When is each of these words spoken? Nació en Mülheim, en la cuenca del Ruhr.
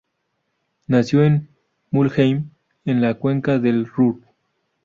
Nació 0.87 1.23
en 1.23 1.47
Mülheim, 1.91 2.49
en 2.85 3.01
la 3.01 3.13
cuenca 3.19 3.59
del 3.59 3.85
Ruhr. 3.85 4.19